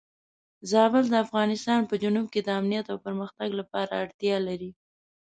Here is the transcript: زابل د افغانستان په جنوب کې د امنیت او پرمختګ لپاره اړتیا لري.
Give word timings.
زابل 0.71 1.03
د 1.09 1.15
افغانستان 1.25 1.81
په 1.89 1.95
جنوب 2.03 2.25
کې 2.33 2.41
د 2.43 2.49
امنیت 2.59 2.85
او 2.93 2.97
پرمختګ 3.05 3.49
لپاره 3.59 3.91
اړتیا 4.03 4.37
لري. 4.47 4.71